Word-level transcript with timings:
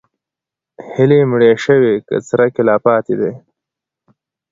هیلې 0.93 1.19
مړې 1.31 1.51
شوي 1.65 1.93
که 2.07 2.15
څرک 2.27 2.51
یې 2.57 2.63
لا 2.67 2.75
پاتې 2.85 3.13
دی؟ 3.19 3.31